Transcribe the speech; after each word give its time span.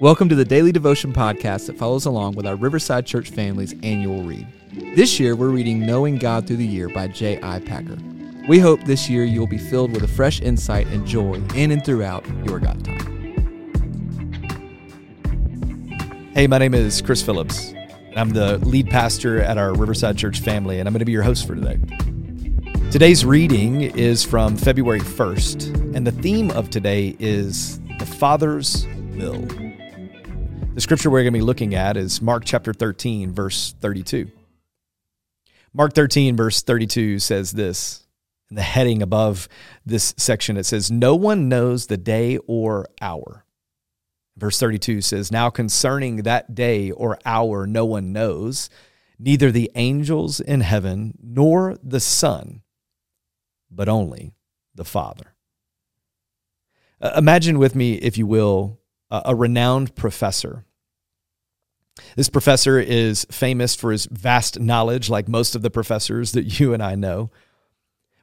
Welcome 0.00 0.28
to 0.28 0.34
the 0.34 0.44
Daily 0.44 0.72
Devotion 0.72 1.12
podcast 1.12 1.68
that 1.68 1.78
follows 1.78 2.04
along 2.04 2.34
with 2.34 2.48
our 2.48 2.56
Riverside 2.56 3.06
Church 3.06 3.30
family's 3.30 3.76
annual 3.84 4.24
read. 4.24 4.44
This 4.96 5.20
year, 5.20 5.36
we're 5.36 5.50
reading 5.50 5.86
Knowing 5.86 6.16
God 6.16 6.48
Through 6.48 6.56
the 6.56 6.66
Year 6.66 6.88
by 6.88 7.06
J.I. 7.06 7.60
Packer. 7.60 7.96
We 8.48 8.58
hope 8.58 8.82
this 8.82 9.08
year 9.08 9.22
you'll 9.22 9.46
be 9.46 9.56
filled 9.56 9.92
with 9.92 10.02
a 10.02 10.08
fresh 10.08 10.40
insight 10.40 10.88
and 10.88 11.06
joy 11.06 11.40
in 11.54 11.70
and 11.70 11.84
throughout 11.84 12.26
your 12.44 12.58
God 12.58 12.84
time. 12.84 13.22
Hey, 16.34 16.48
my 16.48 16.58
name 16.58 16.74
is 16.74 17.00
Chris 17.00 17.22
Phillips. 17.22 17.72
I'm 18.16 18.30
the 18.30 18.58
lead 18.58 18.90
pastor 18.90 19.40
at 19.42 19.58
our 19.58 19.74
Riverside 19.74 20.18
Church 20.18 20.40
family, 20.40 20.80
and 20.80 20.88
I'm 20.88 20.92
going 20.92 20.98
to 20.98 21.04
be 21.04 21.12
your 21.12 21.22
host 21.22 21.46
for 21.46 21.54
today. 21.54 21.78
Today's 22.90 23.24
reading 23.24 23.82
is 23.82 24.24
from 24.24 24.56
February 24.56 25.00
1st, 25.00 25.94
and 25.94 26.04
the 26.04 26.12
theme 26.12 26.50
of 26.50 26.68
today 26.70 27.14
is 27.20 27.78
the 28.00 28.06
Father's 28.06 28.88
will. 29.14 29.46
The 30.74 30.80
scripture 30.80 31.08
we're 31.08 31.22
going 31.22 31.32
to 31.32 31.38
be 31.38 31.40
looking 31.40 31.76
at 31.76 31.96
is 31.96 32.20
Mark 32.20 32.42
chapter 32.44 32.72
13, 32.72 33.30
verse 33.30 33.76
32. 33.80 34.28
Mark 35.72 35.94
13, 35.94 36.34
verse 36.36 36.62
32 36.62 37.20
says 37.20 37.52
this. 37.52 38.04
In 38.50 38.56
the 38.56 38.62
heading 38.62 39.00
above 39.00 39.48
this 39.86 40.14
section, 40.16 40.56
it 40.56 40.64
says, 40.64 40.90
No 40.90 41.14
one 41.14 41.48
knows 41.48 41.86
the 41.86 41.96
day 41.96 42.38
or 42.48 42.88
hour. 43.00 43.44
Verse 44.36 44.58
32 44.58 45.00
says, 45.00 45.30
Now 45.30 45.48
concerning 45.48 46.16
that 46.16 46.56
day 46.56 46.90
or 46.90 47.20
hour, 47.24 47.68
no 47.68 47.84
one 47.84 48.12
knows, 48.12 48.68
neither 49.16 49.52
the 49.52 49.70
angels 49.76 50.40
in 50.40 50.60
heaven 50.60 51.14
nor 51.22 51.78
the 51.84 52.00
Son, 52.00 52.62
but 53.70 53.88
only 53.88 54.34
the 54.74 54.84
Father. 54.84 55.36
Uh, 57.00 57.12
imagine 57.16 57.60
with 57.60 57.76
me, 57.76 57.94
if 57.94 58.18
you 58.18 58.26
will, 58.26 58.80
a 59.24 59.34
renowned 59.34 59.94
professor. 59.94 60.64
This 62.16 62.28
professor 62.28 62.78
is 62.78 63.26
famous 63.30 63.74
for 63.74 63.92
his 63.92 64.06
vast 64.06 64.58
knowledge, 64.58 65.08
like 65.08 65.28
most 65.28 65.54
of 65.54 65.62
the 65.62 65.70
professors 65.70 66.32
that 66.32 66.58
you 66.58 66.72
and 66.74 66.82
I 66.82 66.94
know. 66.94 67.30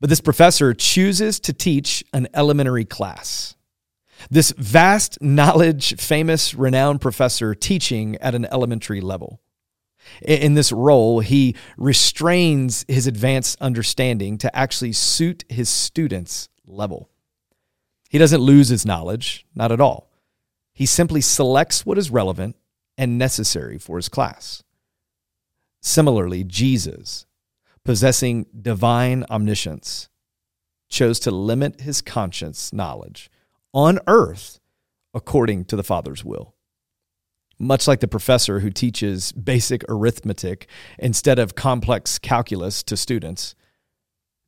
But 0.00 0.10
this 0.10 0.20
professor 0.20 0.74
chooses 0.74 1.40
to 1.40 1.52
teach 1.52 2.04
an 2.12 2.28
elementary 2.34 2.84
class. 2.84 3.54
This 4.30 4.52
vast 4.52 5.20
knowledge, 5.20 5.96
famous, 5.96 6.54
renowned 6.54 7.00
professor 7.00 7.54
teaching 7.54 8.16
at 8.16 8.34
an 8.34 8.46
elementary 8.46 9.00
level. 9.00 9.40
In 10.22 10.54
this 10.54 10.70
role, 10.70 11.20
he 11.20 11.56
restrains 11.76 12.84
his 12.88 13.06
advanced 13.06 13.60
understanding 13.60 14.38
to 14.38 14.56
actually 14.56 14.92
suit 14.92 15.44
his 15.48 15.68
students' 15.68 16.48
level. 16.66 17.10
He 18.08 18.18
doesn't 18.18 18.40
lose 18.40 18.68
his 18.68 18.86
knowledge, 18.86 19.44
not 19.54 19.72
at 19.72 19.80
all. 19.80 20.05
He 20.76 20.84
simply 20.84 21.22
selects 21.22 21.86
what 21.86 21.96
is 21.96 22.10
relevant 22.10 22.54
and 22.98 23.16
necessary 23.16 23.78
for 23.78 23.96
his 23.96 24.10
class. 24.10 24.62
Similarly, 25.80 26.44
Jesus, 26.44 27.24
possessing 27.82 28.44
divine 28.60 29.24
omniscience, 29.30 30.10
chose 30.90 31.18
to 31.20 31.30
limit 31.30 31.80
his 31.80 32.02
conscience 32.02 32.74
knowledge 32.74 33.30
on 33.72 34.00
earth 34.06 34.60
according 35.14 35.64
to 35.64 35.76
the 35.76 35.82
Father's 35.82 36.26
will. 36.26 36.54
Much 37.58 37.88
like 37.88 38.00
the 38.00 38.06
professor 38.06 38.60
who 38.60 38.70
teaches 38.70 39.32
basic 39.32 39.82
arithmetic 39.88 40.68
instead 40.98 41.38
of 41.38 41.54
complex 41.54 42.18
calculus 42.18 42.82
to 42.82 42.98
students, 42.98 43.54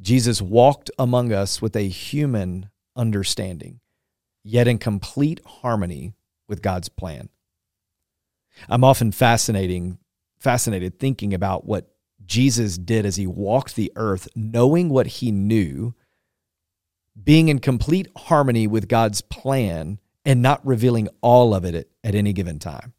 Jesus 0.00 0.42
walked 0.42 0.90
among 0.98 1.32
us 1.32 1.62
with 1.62 1.76
a 1.76 1.86
human 1.86 2.68
understanding 2.96 3.78
yet 4.46 4.68
in 4.68 4.78
complete 4.78 5.40
harmony 5.44 6.14
with 6.48 6.62
God's 6.62 6.88
plan. 6.88 7.28
I'm 8.68 8.84
often 8.84 9.10
fascinating, 9.10 9.98
fascinated 10.38 10.98
thinking 10.98 11.34
about 11.34 11.66
what 11.66 11.90
Jesus 12.24 12.78
did 12.78 13.04
as 13.04 13.16
he 13.16 13.26
walked 13.26 13.74
the 13.74 13.92
earth, 13.96 14.28
knowing 14.36 14.88
what 14.88 15.06
he 15.06 15.32
knew, 15.32 15.94
being 17.22 17.48
in 17.48 17.58
complete 17.58 18.08
harmony 18.16 18.66
with 18.66 18.88
God's 18.88 19.20
plan, 19.20 19.98
and 20.24 20.42
not 20.42 20.64
revealing 20.66 21.08
all 21.20 21.54
of 21.54 21.64
it 21.64 21.88
at, 22.04 22.14
any 22.14 22.32
given 22.32 22.58
time. 22.58 22.92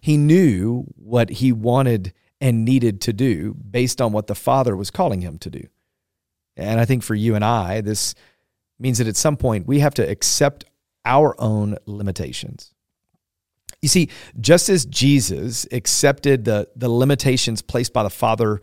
He 0.00 0.16
knew 0.16 0.84
what 0.96 1.28
he 1.30 1.52
wanted 1.52 2.12
and 2.40 2.64
needed 2.64 3.00
to 3.02 3.12
do 3.12 3.54
based 3.54 4.00
on 4.00 4.12
what 4.12 4.26
the 4.26 4.34
Father 4.34 4.76
was 4.76 4.90
calling 4.90 5.22
him 5.22 5.38
to 5.38 5.50
do. 5.50 5.62
And 6.56 6.78
I 6.78 6.84
think 6.84 7.02
for 7.02 7.14
you 7.14 7.34
and 7.34 7.44
I, 7.44 7.80
this 7.80 8.14
means 8.78 8.98
that 8.98 9.06
at 9.06 9.16
some 9.16 9.36
point 9.36 9.66
we 9.66 9.80
have 9.80 9.94
to 9.94 10.08
accept 10.08 10.64
our 11.04 11.34
own 11.40 11.76
limitations. 11.86 12.74
You 13.82 13.88
see, 13.88 14.08
just 14.40 14.68
as 14.68 14.86
Jesus 14.86 15.66
accepted 15.70 16.44
the, 16.44 16.68
the 16.74 16.88
limitations 16.88 17.60
placed 17.60 17.92
by 17.92 18.02
the 18.02 18.10
Father 18.10 18.62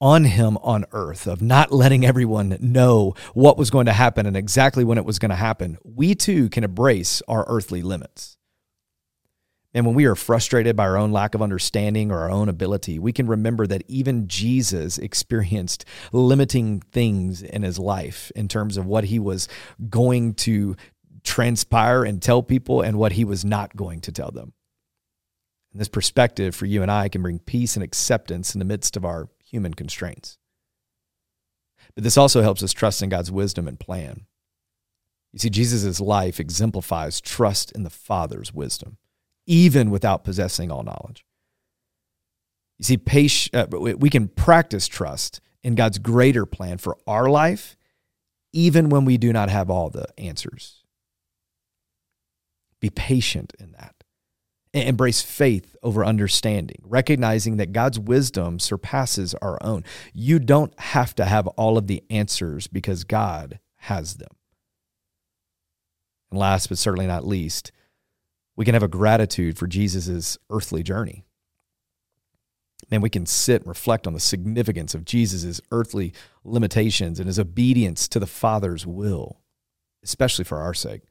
on 0.00 0.24
him 0.24 0.56
on 0.58 0.84
earth 0.92 1.26
of 1.26 1.42
not 1.42 1.72
letting 1.72 2.04
everyone 2.04 2.56
know 2.60 3.14
what 3.34 3.56
was 3.56 3.70
going 3.70 3.86
to 3.86 3.92
happen 3.92 4.26
and 4.26 4.36
exactly 4.36 4.84
when 4.84 4.98
it 4.98 5.04
was 5.04 5.18
going 5.18 5.30
to 5.30 5.36
happen, 5.36 5.78
we 5.84 6.14
too 6.14 6.48
can 6.48 6.64
embrace 6.64 7.22
our 7.28 7.44
earthly 7.46 7.82
limits. 7.82 8.36
And 9.76 9.84
when 9.84 9.94
we 9.94 10.06
are 10.06 10.14
frustrated 10.14 10.74
by 10.74 10.84
our 10.84 10.96
own 10.96 11.12
lack 11.12 11.34
of 11.34 11.42
understanding 11.42 12.10
or 12.10 12.20
our 12.20 12.30
own 12.30 12.48
ability, 12.48 12.98
we 12.98 13.12
can 13.12 13.26
remember 13.26 13.66
that 13.66 13.84
even 13.88 14.26
Jesus 14.26 14.96
experienced 14.96 15.84
limiting 16.12 16.80
things 16.80 17.42
in 17.42 17.62
his 17.62 17.78
life 17.78 18.32
in 18.34 18.48
terms 18.48 18.78
of 18.78 18.86
what 18.86 19.04
he 19.04 19.18
was 19.18 19.48
going 19.90 20.32
to 20.32 20.76
transpire 21.24 22.04
and 22.04 22.22
tell 22.22 22.42
people 22.42 22.80
and 22.80 22.96
what 22.96 23.12
he 23.12 23.24
was 23.26 23.44
not 23.44 23.76
going 23.76 24.00
to 24.00 24.10
tell 24.10 24.30
them. 24.30 24.54
And 25.72 25.80
this 25.82 25.88
perspective 25.88 26.54
for 26.54 26.64
you 26.64 26.80
and 26.80 26.90
I 26.90 27.10
can 27.10 27.20
bring 27.20 27.38
peace 27.38 27.76
and 27.76 27.84
acceptance 27.84 28.54
in 28.54 28.60
the 28.60 28.64
midst 28.64 28.96
of 28.96 29.04
our 29.04 29.28
human 29.44 29.74
constraints. 29.74 30.38
But 31.94 32.02
this 32.02 32.16
also 32.16 32.40
helps 32.40 32.62
us 32.62 32.72
trust 32.72 33.02
in 33.02 33.10
God's 33.10 33.30
wisdom 33.30 33.68
and 33.68 33.78
plan. 33.78 34.24
You 35.34 35.38
see, 35.38 35.50
Jesus' 35.50 36.00
life 36.00 36.40
exemplifies 36.40 37.20
trust 37.20 37.72
in 37.72 37.82
the 37.82 37.90
Father's 37.90 38.54
wisdom 38.54 38.96
even 39.46 39.90
without 39.90 40.24
possessing 40.24 40.70
all 40.70 40.82
knowledge. 40.82 41.24
You 42.78 42.84
see, 42.84 42.96
patience, 42.98 43.50
uh, 43.54 43.78
we 43.96 44.10
can 44.10 44.28
practice 44.28 44.86
trust 44.86 45.40
in 45.62 45.74
God's 45.74 45.98
greater 45.98 46.44
plan 46.46 46.78
for 46.78 46.96
our 47.06 47.28
life, 47.28 47.76
even 48.52 48.88
when 48.88 49.04
we 49.04 49.16
do 49.18 49.32
not 49.32 49.48
have 49.48 49.70
all 49.70 49.90
the 49.90 50.06
answers. 50.18 50.84
Be 52.80 52.90
patient 52.90 53.54
in 53.58 53.72
that. 53.72 53.94
Embrace 54.74 55.22
faith 55.22 55.74
over 55.82 56.04
understanding, 56.04 56.82
recognizing 56.82 57.56
that 57.56 57.72
God's 57.72 57.98
wisdom 57.98 58.58
surpasses 58.58 59.34
our 59.36 59.58
own. 59.62 59.84
You 60.12 60.38
don't 60.38 60.78
have 60.78 61.14
to 61.14 61.24
have 61.24 61.46
all 61.48 61.78
of 61.78 61.86
the 61.86 62.04
answers 62.10 62.66
because 62.66 63.04
God 63.04 63.58
has 63.76 64.16
them. 64.16 64.36
And 66.30 66.38
last 66.38 66.68
but 66.68 66.76
certainly 66.76 67.06
not 67.06 67.26
least, 67.26 67.72
we 68.56 68.64
can 68.64 68.74
have 68.74 68.82
a 68.82 68.88
gratitude 68.88 69.58
for 69.58 69.66
Jesus' 69.66 70.38
earthly 70.50 70.82
journey. 70.82 71.24
And 72.90 73.02
we 73.02 73.10
can 73.10 73.26
sit 73.26 73.62
and 73.62 73.68
reflect 73.68 74.06
on 74.06 74.14
the 74.14 74.20
significance 74.20 74.94
of 74.94 75.04
Jesus' 75.04 75.60
earthly 75.70 76.12
limitations 76.44 77.18
and 77.18 77.26
his 77.26 77.38
obedience 77.38 78.08
to 78.08 78.18
the 78.18 78.26
Father's 78.26 78.86
will, 78.86 79.40
especially 80.02 80.44
for 80.44 80.58
our 80.58 80.74
sake. 80.74 81.02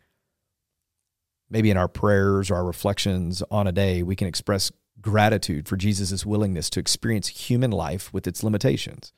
Maybe 1.49 1.69
in 1.69 1.77
our 1.77 1.87
prayers 1.87 2.49
or 2.49 2.55
our 2.55 2.65
reflections 2.65 3.43
on 3.51 3.67
a 3.67 3.71
day, 3.71 4.01
we 4.01 4.15
can 4.15 4.27
express 4.27 4.71
gratitude 5.01 5.67
for 5.67 5.77
Jesus' 5.77 6.25
willingness 6.25 6.69
to 6.71 6.79
experience 6.79 7.27
human 7.27 7.71
life 7.71 8.11
with 8.11 8.25
its 8.25 8.43
limitations, 8.43 9.13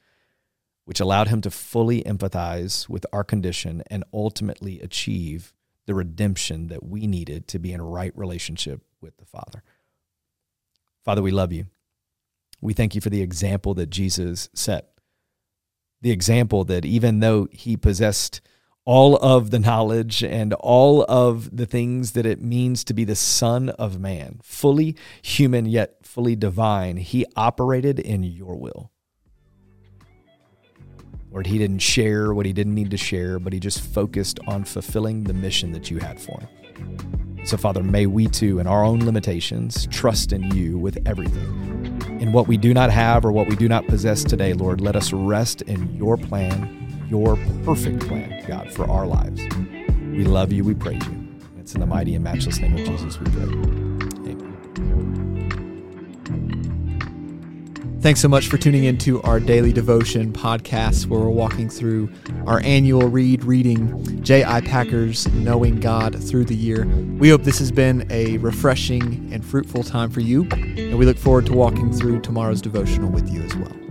which 0.83 0.99
allowed 0.99 1.29
him 1.29 1.41
to 1.41 1.51
fully 1.51 2.03
empathize 2.03 2.89
with 2.89 3.05
our 3.13 3.23
condition 3.23 3.83
and 3.89 4.03
ultimately 4.13 4.81
achieve 4.81 5.53
the 5.87 5.95
redemption 5.95 6.67
that 6.67 6.83
we 6.83 7.07
needed 7.07 7.47
to 7.47 7.59
be 7.59 7.73
in 7.73 7.81
right 7.81 8.11
relationship 8.15 8.81
with 9.01 9.17
the 9.17 9.25
Father. 9.25 9.63
Father, 11.03 11.23
we 11.23 11.31
love 11.31 11.51
you. 11.51 11.65
We 12.61 12.73
thank 12.73 12.93
you 12.93 13.01
for 13.01 13.09
the 13.09 13.21
example 13.21 13.73
that 13.75 13.89
Jesus 13.89 14.49
set. 14.53 14.89
The 16.01 16.11
example 16.11 16.63
that 16.65 16.85
even 16.85 17.21
though 17.21 17.47
he 17.51 17.77
possessed 17.77 18.41
all 18.83 19.17
of 19.17 19.51
the 19.51 19.59
knowledge 19.59 20.23
and 20.23 20.53
all 20.53 21.05
of 21.09 21.55
the 21.55 21.65
things 21.65 22.11
that 22.11 22.25
it 22.25 22.41
means 22.41 22.83
to 22.85 22.93
be 22.93 23.03
the 23.03 23.15
Son 23.15 23.69
of 23.69 23.99
Man, 23.99 24.39
fully 24.43 24.95
human 25.21 25.65
yet 25.65 25.97
fully 26.03 26.35
divine, 26.35 26.97
he 26.97 27.25
operated 27.35 27.99
in 27.99 28.23
your 28.23 28.55
will. 28.55 28.91
Lord, 31.31 31.47
he 31.47 31.57
didn't 31.57 31.79
share 31.79 32.33
what 32.33 32.45
he 32.45 32.53
didn't 32.53 32.75
need 32.75 32.91
to 32.91 32.97
share, 32.97 33.39
but 33.39 33.53
he 33.53 33.59
just 33.59 33.81
focused 33.81 34.39
on 34.47 34.63
fulfilling 34.63 35.23
the 35.23 35.33
mission 35.33 35.71
that 35.73 35.91
you 35.91 35.97
had 35.99 36.19
for 36.19 36.39
him. 36.39 37.37
So, 37.45 37.57
Father, 37.57 37.83
may 37.83 38.05
we 38.05 38.27
too, 38.27 38.59
in 38.59 38.67
our 38.67 38.83
own 38.83 38.99
limitations, 39.05 39.87
trust 39.87 40.33
in 40.33 40.53
you 40.55 40.77
with 40.77 40.97
everything. 41.05 42.19
In 42.19 42.31
what 42.31 42.47
we 42.47 42.57
do 42.57 42.73
not 42.73 42.91
have 42.91 43.23
or 43.25 43.31
what 43.31 43.47
we 43.47 43.55
do 43.55 43.69
not 43.69 43.87
possess 43.87 44.23
today, 44.23 44.53
Lord, 44.53 44.81
let 44.81 44.95
us 44.95 45.13
rest 45.13 45.61
in 45.63 45.95
your 45.95 46.17
plan, 46.17 47.05
your 47.09 47.37
perfect 47.63 48.07
plan, 48.07 48.43
God, 48.47 48.71
for 48.71 48.89
our 48.89 49.05
lives. 49.05 49.41
We 50.11 50.25
love 50.25 50.51
you. 50.51 50.63
We 50.63 50.73
praise 50.73 51.05
you. 51.07 51.27
It's 51.57 51.73
in 51.73 51.79
the 51.79 51.87
mighty 51.87 52.15
and 52.15 52.23
matchless 52.23 52.59
name 52.59 52.77
of 52.77 52.85
Jesus 52.85 53.19
we 53.19 53.31
pray. 53.31 53.86
Thanks 57.99 58.21
so 58.21 58.27
much 58.27 58.47
for 58.47 58.57
tuning 58.57 58.83
into 58.83 59.21
our 59.23 59.39
daily 59.39 59.73
devotion 59.73 60.31
podcast 60.31 61.07
where 61.07 61.19
we're 61.19 61.29
walking 61.29 61.67
through 61.67 62.09
our 62.45 62.61
annual 62.63 63.09
read 63.09 63.43
reading 63.43 64.23
J.I. 64.23 64.61
Packer's 64.61 65.27
Knowing 65.33 65.79
God 65.79 66.23
Through 66.23 66.45
the 66.45 66.55
Year. 66.55 66.85
We 66.85 67.29
hope 67.29 67.43
this 67.43 67.57
has 67.59 67.71
been 67.71 68.05
a 68.11 68.37
refreshing 68.37 69.27
and 69.33 69.43
fruitful 69.43 69.83
time 69.83 70.11
for 70.11 70.21
you, 70.21 70.47
and 70.51 70.97
we 70.97 71.05
look 71.05 71.17
forward 71.17 71.47
to 71.47 71.53
walking 71.53 71.91
through 71.91 72.21
tomorrow's 72.21 72.61
devotional 72.61 73.09
with 73.09 73.29
you 73.29 73.41
as 73.41 73.55
well. 73.55 73.86